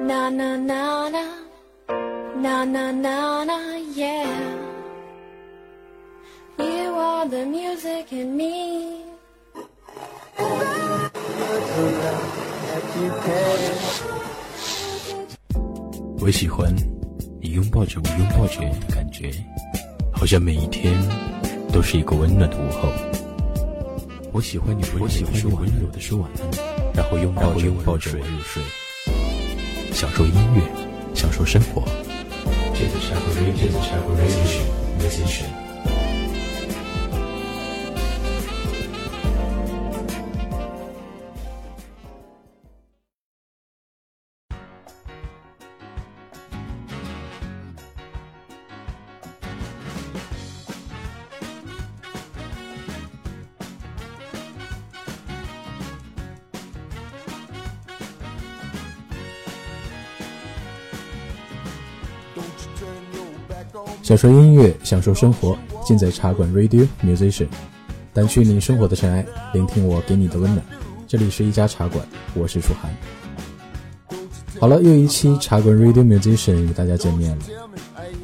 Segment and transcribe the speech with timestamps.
[0.00, 1.24] Na na na na,
[2.40, 3.58] na na na na,
[3.94, 4.26] yeah.
[6.58, 9.04] You are the music in me.
[16.20, 16.74] 我喜欢
[17.40, 19.32] 你拥抱着我，拥抱着的感觉，
[20.12, 20.94] 好像每一天
[21.72, 22.88] 都是一个温暖的午后。
[24.32, 26.50] 我喜欢你，我喜欢你温柔的说晚安，
[26.94, 28.62] 然后拥抱着拥抱着我入睡，
[30.00, 30.62] 享受音乐，
[31.12, 31.82] 享受生活。
[64.08, 67.46] 享受音乐，享受生活，尽在茶馆 Radio Musician，
[68.14, 70.64] 掸去你生活的尘埃，聆听我给你的温暖。
[71.06, 72.90] 这里是一家茶馆，我是楚涵。
[74.58, 77.44] 好了，又一期茶馆 Radio Musician 与大家见面了。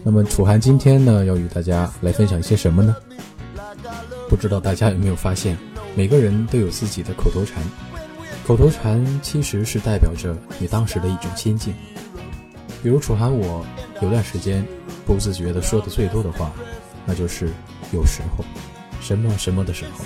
[0.03, 2.97] 那么楚涵今天呢，要与大家来分享一些什么呢？
[4.31, 5.55] 不知道大家有没有发现，
[5.95, 7.63] 每个人都有自己的口头禅。
[8.47, 11.75] 口头禅其实是代表着你当时的一种心境。
[12.83, 13.63] 比如楚涵，我
[14.01, 14.67] 有段时间。
[15.07, 16.51] 不自觉的说的最多的话，
[17.05, 17.53] 那就是
[17.93, 18.45] 有时候，
[19.01, 20.05] 什么什么的时候。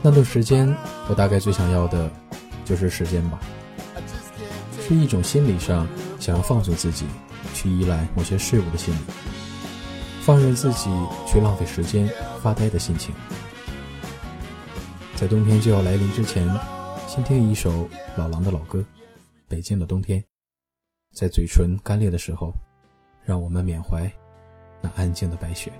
[0.00, 0.74] 那段时间，
[1.08, 2.10] 我大概最想要的，
[2.64, 3.38] 就是时间吧，
[4.80, 5.86] 是一种心理上
[6.18, 7.04] 想要放纵自己，
[7.52, 8.98] 去依赖某些事物的心理，
[10.22, 10.88] 放任自己
[11.26, 12.08] 去浪费时间
[12.40, 13.14] 发呆的心情。
[15.16, 16.48] 在冬天就要来临之前，
[17.08, 18.78] 先听一首老狼的老歌
[19.48, 20.20] 《北京的冬天》，
[21.12, 22.54] 在嘴唇干裂的时候。
[23.28, 24.10] 让我们缅怀
[24.80, 25.70] 那安静的白雪。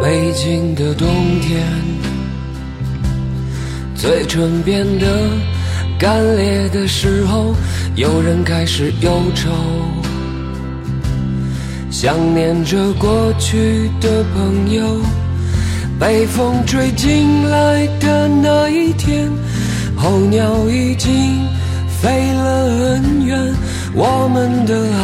[0.00, 1.06] 北京的冬
[1.42, 1.87] 天。
[3.98, 5.06] 嘴唇变得
[5.98, 7.52] 干裂的时候，
[7.96, 9.50] 有人开始忧愁，
[11.90, 15.00] 想念着过去的朋友。
[15.98, 19.28] 被风吹进来的那一天，
[19.96, 21.10] 候鸟已经
[22.00, 23.52] 飞了很远，
[23.94, 25.02] 我们的爱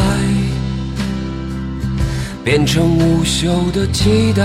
[2.45, 4.45] 变成无休的期待。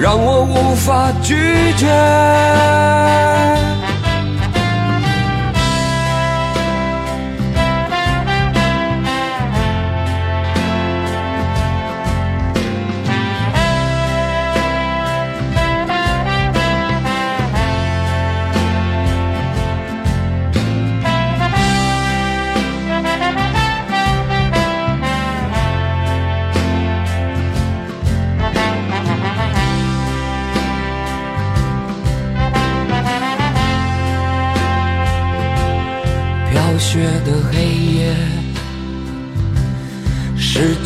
[0.00, 1.34] 让我无法拒
[1.76, 1.86] 绝。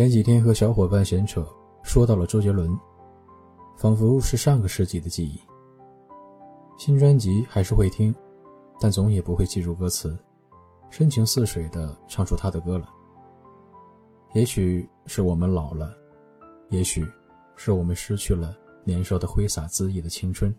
[0.00, 1.46] 前几天和小伙伴闲扯，
[1.82, 2.74] 说到了周杰伦，
[3.76, 5.38] 仿佛是上个世纪的记忆。
[6.78, 8.14] 新专辑还是会听，
[8.80, 10.18] 但总也不会记住歌词，
[10.88, 12.88] 深情似水的唱出他的歌了。
[14.32, 15.94] 也许是我们老了，
[16.70, 17.06] 也许
[17.54, 20.50] 是我们失去了年少的挥洒恣意的青春。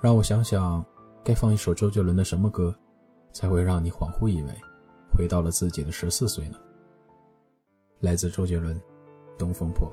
[0.00, 0.82] 让我想想，
[1.22, 2.74] 该放一首周杰伦的什么歌，
[3.34, 4.50] 才会让你恍惚以为
[5.14, 6.56] 回到了自己的十四岁呢？
[8.00, 8.76] 来自周杰伦，
[9.38, 9.88] 《东风破》。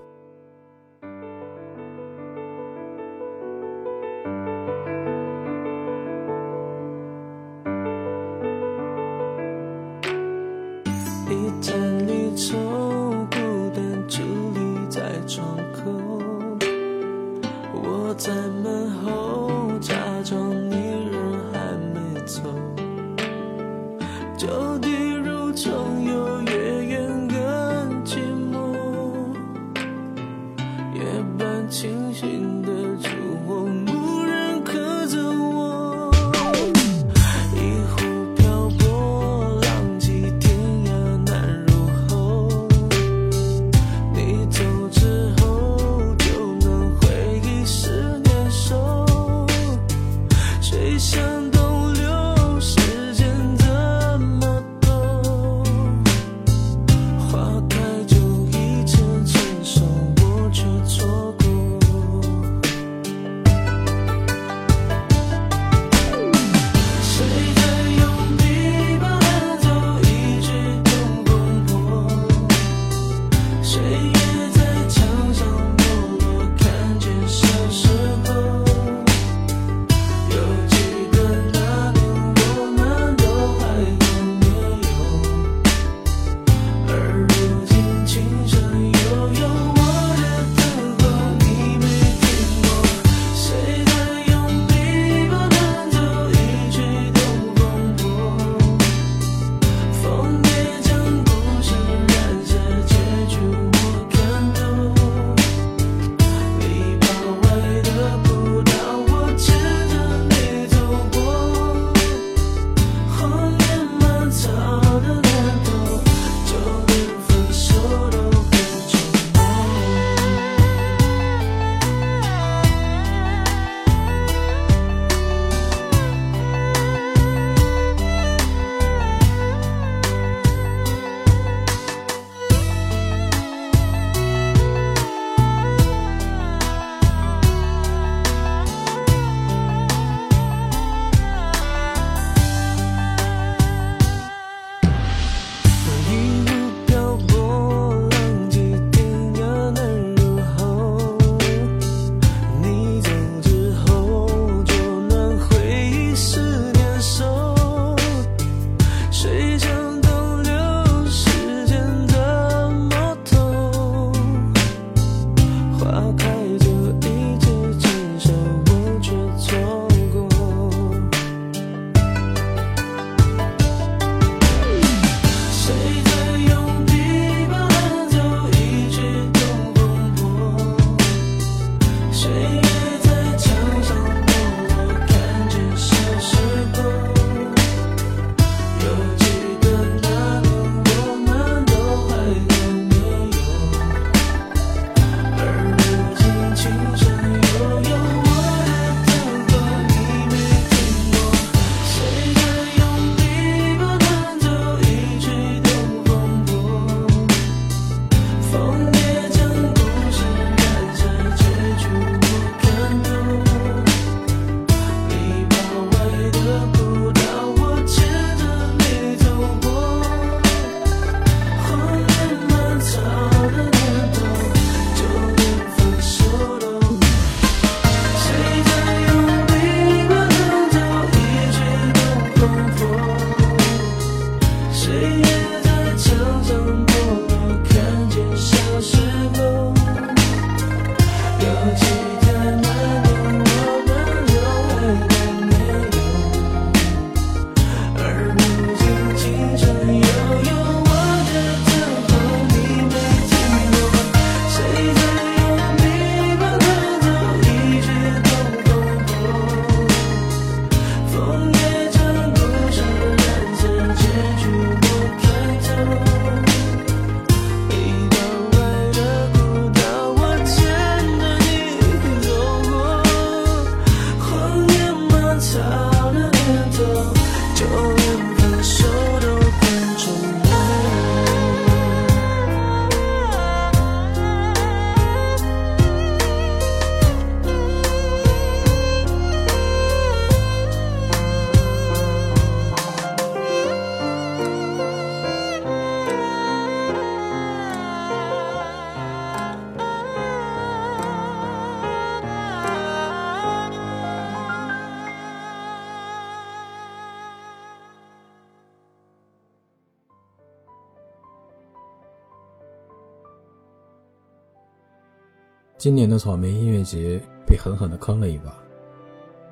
[315.84, 318.58] 今年的草莓音乐节被狠狠地坑了一把，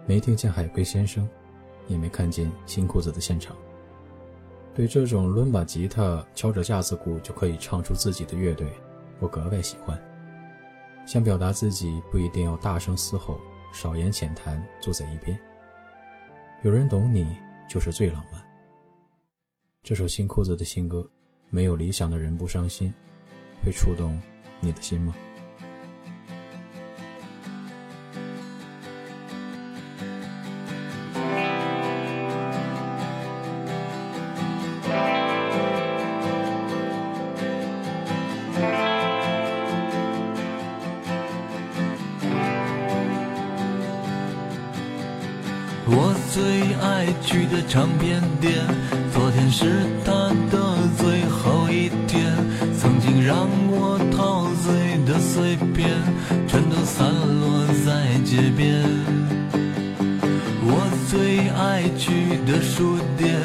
[0.05, 1.27] 没听见海龟先生，
[1.89, 3.53] 也没看见新裤子的现场。
[4.73, 8.65] 对这种抡把吉他、敲着架子鼓就可以唱出自己的乐队，
[9.19, 10.01] 我格外喜欢。
[11.05, 13.37] 想表达自己，不一定要大声嘶吼，
[13.73, 15.37] 少言浅谈，坐在一边。
[16.63, 17.27] 有人懂你，
[17.67, 18.41] 就是最浪漫。
[19.83, 21.05] 这首新裤子的新歌，
[21.49, 22.93] 没有理想的人不伤心，
[23.65, 24.17] 会触动
[24.61, 25.13] 你的心吗？
[46.81, 48.53] 爱去的唱片店，
[49.13, 50.11] 昨天是他
[50.51, 52.33] 的最后一天。
[52.77, 55.89] 曾经让我陶醉的碎片，
[56.47, 57.07] 全都散
[57.39, 58.81] 落在街边。
[60.63, 63.37] 我最爱去的书店，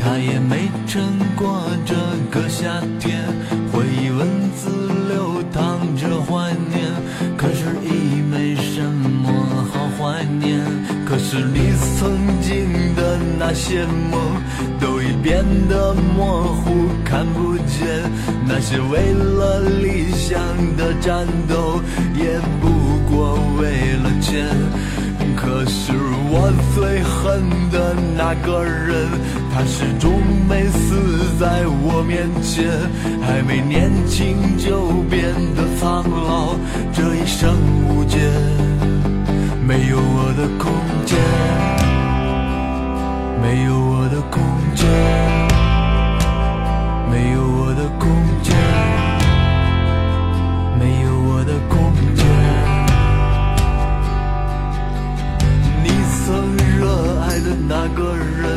[0.00, 1.94] 它也没撑过这
[2.30, 3.24] 个夏天。
[3.72, 4.70] 回忆文字
[5.08, 6.92] 流淌着怀念，
[7.36, 9.32] 可是已没什么
[9.72, 10.60] 好怀念。
[11.04, 12.63] 可是你曾经
[13.54, 14.20] 些梦，
[14.80, 17.88] 都已变得模糊，看不见。
[18.46, 20.38] 那些为了理想
[20.76, 21.80] 的战斗，
[22.14, 22.68] 也不
[23.08, 24.46] 过为了钱。
[25.36, 25.92] 可是
[26.30, 29.08] 我最恨的那个人，
[29.52, 30.10] 他始终
[30.48, 32.64] 没死在我面前，
[33.22, 36.56] 还没年轻就变得苍老，
[36.92, 37.54] 这一生
[37.88, 38.18] 无解，
[39.66, 40.72] 没有我的空
[41.04, 41.18] 间，
[43.44, 44.42] 没有我的空
[44.74, 44.88] 间，
[47.10, 48.08] 没有我的空
[48.42, 48.56] 间，
[50.80, 52.24] 没有我的空间。
[55.82, 55.86] 你
[56.24, 58.48] 曾热爱的那个人，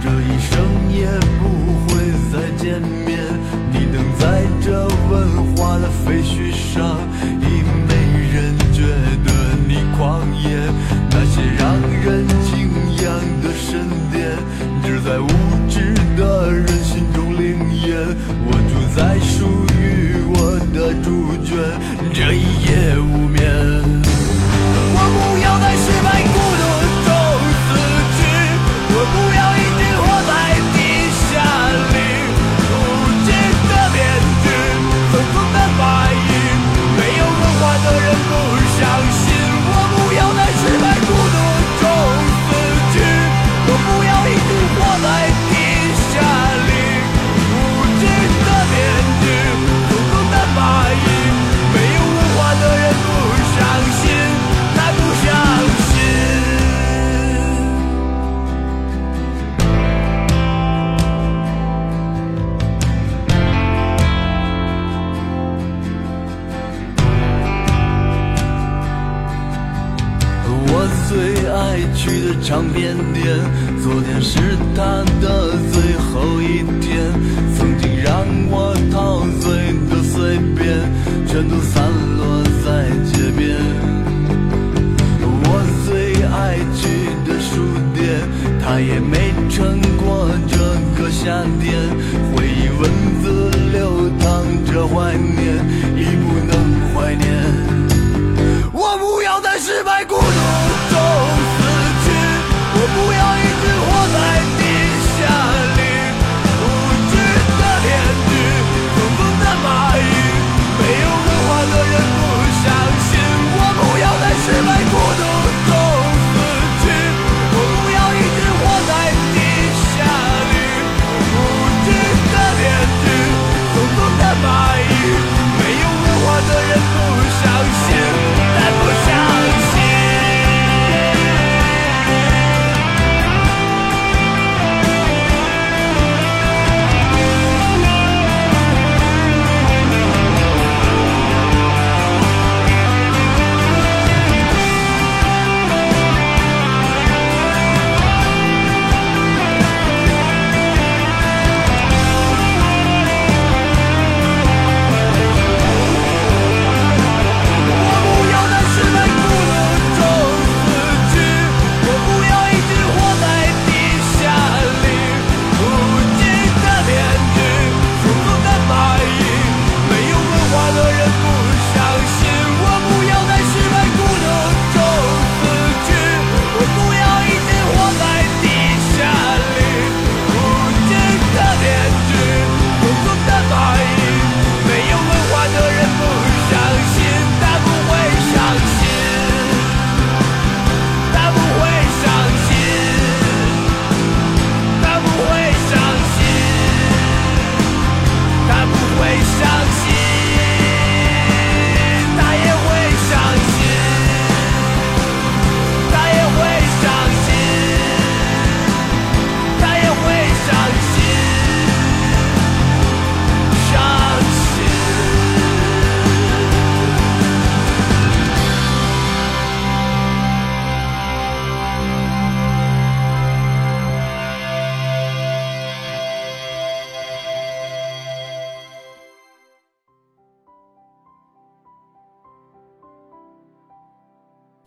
[0.00, 0.54] 这一生
[0.88, 1.08] 也
[1.40, 1.42] 不
[1.88, 1.90] 会
[2.30, 3.18] 再见面。
[3.72, 4.22] 你等在
[4.64, 6.96] 这文化的废墟上，
[7.40, 7.44] 已
[7.88, 7.90] 没
[8.32, 8.86] 人觉
[9.24, 9.28] 得
[9.66, 10.46] 你狂野。
[11.10, 12.24] 那些让人
[13.42, 14.36] 的神殿，
[14.84, 15.28] 只在无
[15.68, 17.96] 知的人心中灵验。
[18.46, 19.46] 我住在属
[19.78, 21.56] 于我的猪圈，
[22.12, 23.97] 这一夜无眠。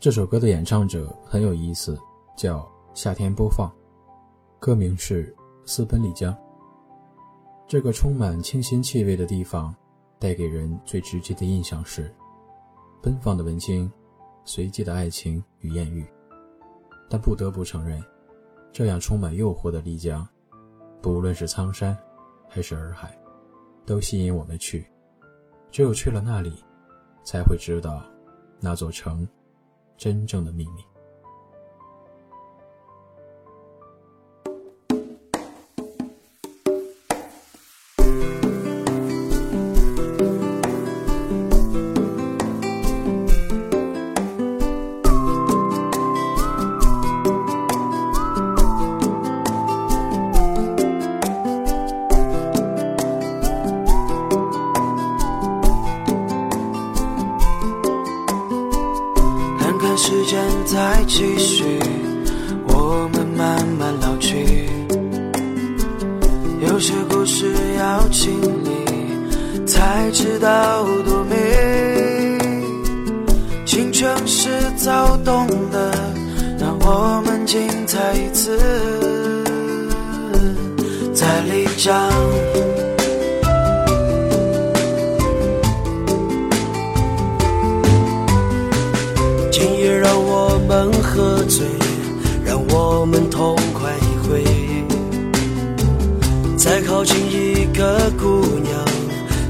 [0.02, 1.96] 这首歌的演唱者很有意思，
[2.36, 3.72] 叫夏天播放，
[4.60, 5.32] 歌名是
[5.64, 6.36] 私奔丽江。
[7.68, 9.72] 这个充满清新气味的地方，
[10.18, 12.12] 带给人最直接的印象是
[13.00, 13.92] 奔放的文青，
[14.44, 16.04] 随机的爱情与艳遇。
[17.08, 18.04] 但不得不承认，
[18.74, 20.28] 这样充满诱惑的丽江，
[21.00, 21.96] 不论是苍山
[22.50, 23.16] 还是洱海，
[23.86, 24.84] 都吸引我们去。
[25.70, 26.52] 只有去了那里，
[27.24, 28.04] 才会知道
[28.60, 29.28] 那座城。
[30.02, 30.90] 真正的秘密。
[89.52, 90.91] 今夜让我们。
[91.13, 91.67] 喝醉，
[92.45, 94.43] 让我们痛快一回。
[96.58, 98.74] 再靠近一个姑娘，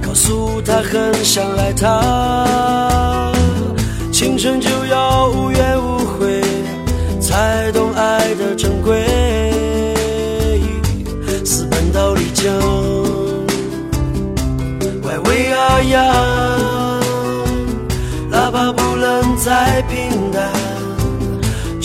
[0.02, 3.32] 告诉她很想爱她。
[4.12, 6.00] 青春就要无怨无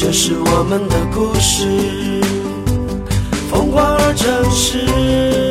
[0.07, 1.67] 这是我们的故事，
[3.51, 5.46] 疯狂而真实。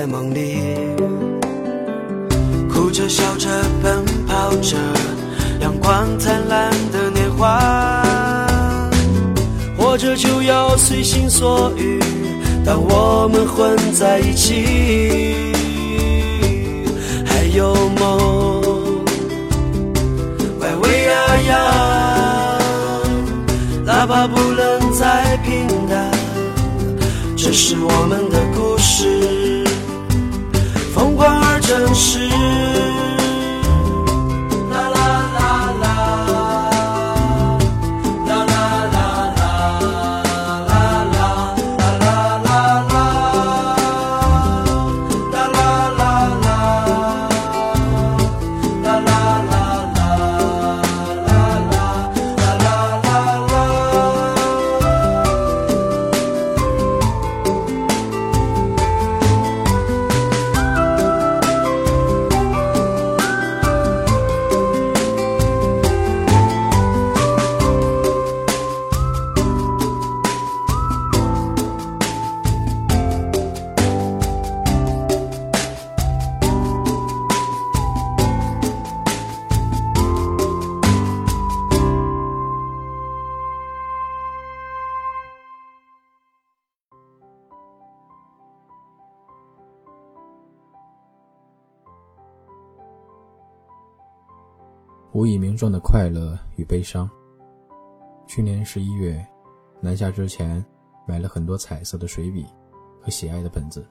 [0.00, 0.56] 在梦里，
[2.72, 3.50] 哭着笑着
[3.82, 4.78] 奔跑着，
[5.60, 8.02] 阳光灿烂的年华。
[9.76, 12.00] 活着就要随心所欲，
[12.64, 15.44] 当我们混在一起，
[17.26, 19.04] 还有梦。
[20.60, 22.58] 外围啊呀，
[23.84, 26.10] 哪怕不能再平淡，
[27.36, 29.39] 这是我们的故事，
[31.70, 32.18] 城市
[95.60, 97.06] 状的快乐与悲伤。
[98.26, 99.22] 去年十一月，
[99.78, 100.64] 南下之前，
[101.06, 102.46] 买了很多彩色的水笔
[102.98, 103.86] 和喜爱的本子。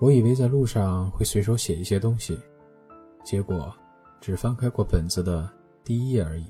[0.00, 2.40] 我以为在路上会随手写一些东西，
[3.22, 3.70] 结果
[4.22, 5.46] 只翻开过本子的
[5.84, 6.46] 第一页而已。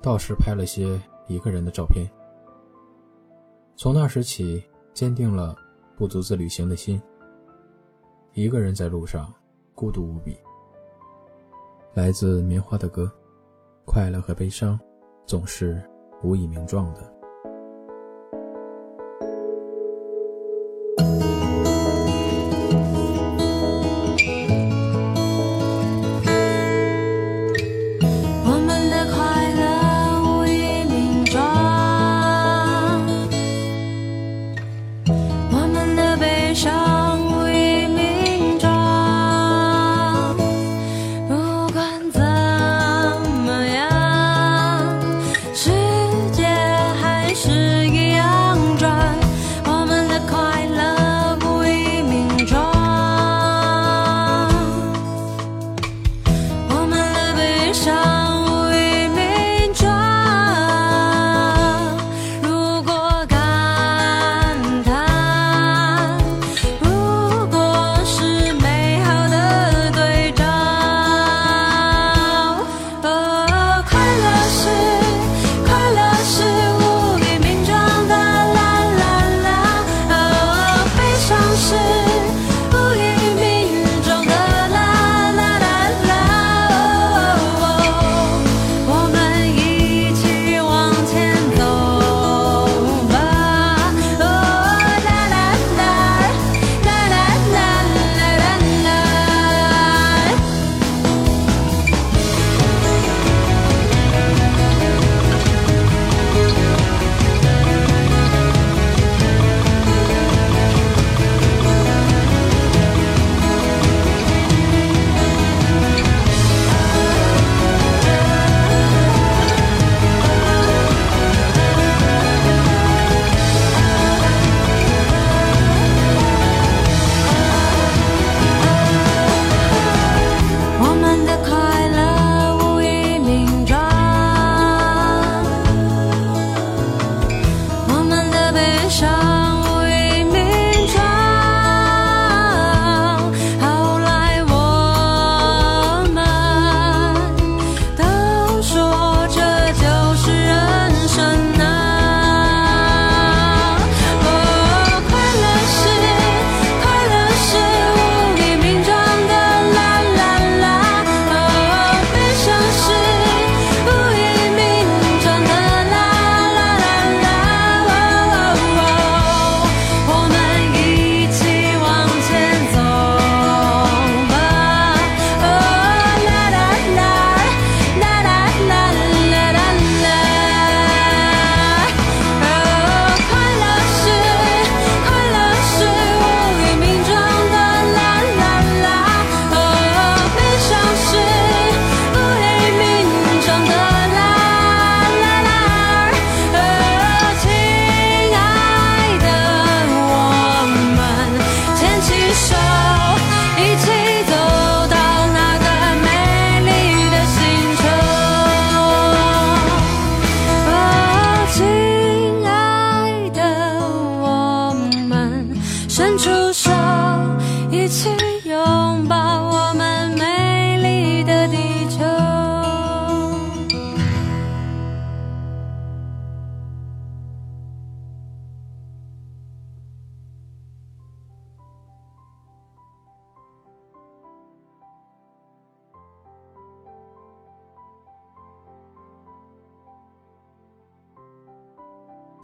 [0.00, 2.08] 倒是拍了些一个人的照片。
[3.74, 4.62] 从那时起，
[4.94, 5.56] 坚定了
[5.96, 7.02] 不独自旅行的心。
[8.34, 9.34] 一个人在路上，
[9.74, 10.38] 孤独无比。
[11.92, 13.10] 来自棉花的歌，
[13.84, 14.78] 快乐和悲伤，
[15.26, 15.82] 总是
[16.22, 17.19] 无以名状的。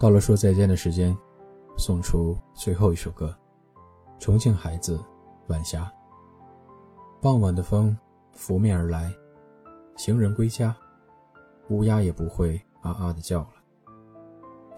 [0.06, 1.18] 到了说再见的时间，
[1.76, 3.36] 送出最后一首歌，
[4.22, 4.96] 《重庆孩子》，
[5.48, 5.92] 晚霞。
[7.20, 7.98] 傍晚的风
[8.30, 9.12] 拂面而来，
[9.96, 10.72] 行人归家，
[11.70, 13.48] 乌鸦也不会啊啊的叫了。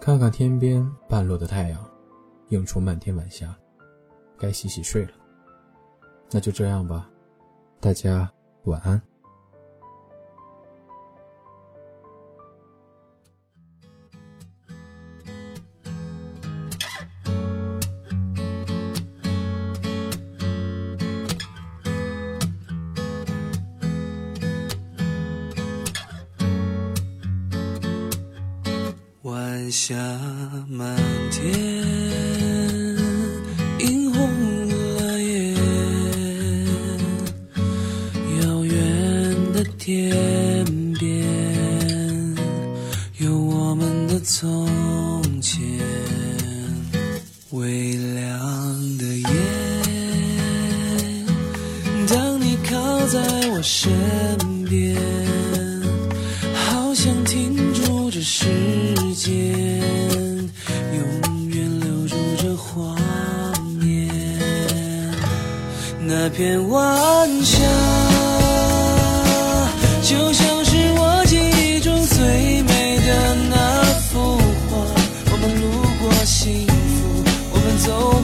[0.01, 1.79] 看看天边半落的太阳，
[2.47, 3.55] 映出漫天晚霞，
[4.35, 5.11] 该洗洗睡了。
[6.31, 7.07] 那就这样吧，
[7.79, 8.27] 大家
[8.63, 8.99] 晚安。
[29.71, 29.95] 下
[30.67, 30.97] 满
[31.31, 31.68] 天，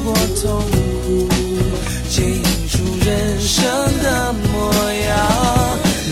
[0.05, 1.27] 们走过痛苦，
[2.09, 3.65] 剪映出人生
[4.03, 5.09] 的模样。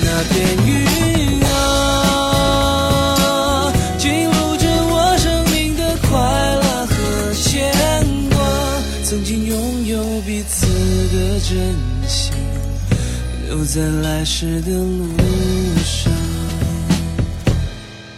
[0.03, 0.34] 那片
[0.65, 0.69] 云
[1.45, 1.51] 啊，
[3.99, 6.10] 记录着我生命的快
[6.56, 6.91] 乐和
[7.34, 7.71] 牵
[8.32, 8.36] 挂。
[9.03, 11.51] 曾经拥有彼此的真
[12.08, 12.34] 心，
[13.47, 15.06] 留在来时的路
[15.86, 16.12] 上。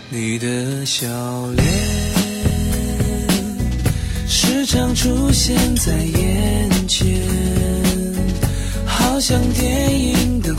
[0.10, 1.06] 你的笑
[1.58, 1.66] 脸
[4.66, 7.06] 时常出现在眼前，
[8.84, 10.56] 好像电影的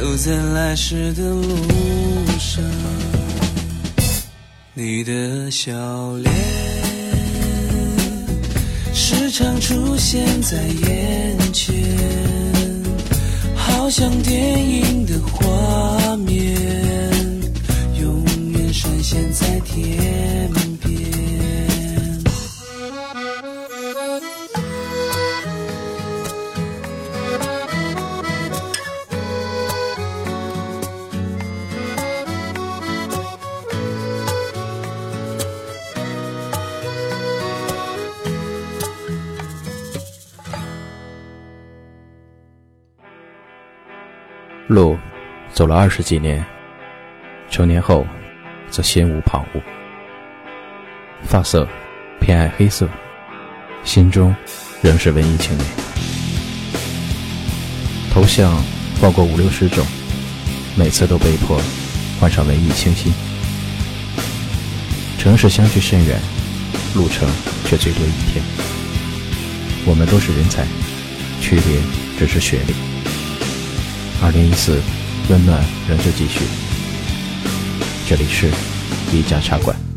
[0.00, 1.44] 走在来时的路
[2.38, 2.64] 上。
[4.72, 5.70] 你的笑
[6.16, 6.34] 脸
[8.94, 11.74] 时常出现在眼前，
[13.54, 16.56] 好像电影的画面，
[18.00, 20.09] 永远闪现在天
[45.60, 46.42] 走了二十几年，
[47.50, 48.06] 成年后
[48.70, 49.60] 则心无旁骛。
[51.26, 51.68] 发色
[52.18, 52.88] 偏爱黑色，
[53.84, 54.34] 心中
[54.80, 55.70] 仍是文艺青年。
[58.10, 58.56] 头像
[58.98, 59.84] 换过五六十种，
[60.78, 61.60] 每次都被迫
[62.18, 63.12] 换上文艺清新。
[65.18, 66.18] 城市相距甚远，
[66.94, 67.28] 路程
[67.66, 68.42] 却最多一天。
[69.84, 70.64] 我们都是人才，
[71.38, 71.76] 区别
[72.18, 72.72] 只是学历。
[74.22, 74.80] 二零一四，
[75.30, 76.40] 温暖仍旧继续。
[78.08, 78.50] 这里是
[79.12, 79.89] 一家茶馆。